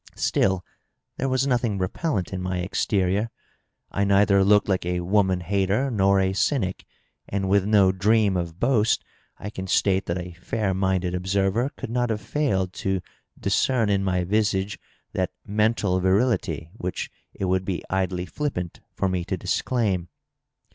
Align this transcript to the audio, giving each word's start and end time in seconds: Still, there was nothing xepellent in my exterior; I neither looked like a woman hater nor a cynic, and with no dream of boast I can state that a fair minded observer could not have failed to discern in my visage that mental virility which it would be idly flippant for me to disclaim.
Still, 0.15 0.65
there 1.17 1.29
was 1.29 1.45
nothing 1.45 1.77
xepellent 1.77 2.33
in 2.33 2.41
my 2.41 2.57
exterior; 2.57 3.29
I 3.91 4.03
neither 4.03 4.43
looked 4.43 4.67
like 4.67 4.83
a 4.83 5.01
woman 5.01 5.41
hater 5.41 5.91
nor 5.91 6.19
a 6.19 6.33
cynic, 6.33 6.85
and 7.29 7.47
with 7.47 7.67
no 7.67 7.91
dream 7.91 8.35
of 8.35 8.59
boast 8.59 9.03
I 9.37 9.51
can 9.51 9.67
state 9.67 10.07
that 10.07 10.17
a 10.17 10.31
fair 10.33 10.73
minded 10.73 11.13
observer 11.13 11.69
could 11.77 11.91
not 11.91 12.09
have 12.09 12.19
failed 12.19 12.73
to 12.81 13.01
discern 13.39 13.89
in 13.91 14.03
my 14.03 14.23
visage 14.23 14.79
that 15.13 15.33
mental 15.45 15.99
virility 15.99 16.71
which 16.73 17.11
it 17.35 17.45
would 17.45 17.63
be 17.63 17.83
idly 17.87 18.25
flippant 18.25 18.79
for 18.95 19.07
me 19.07 19.23
to 19.25 19.37
disclaim. 19.37 20.07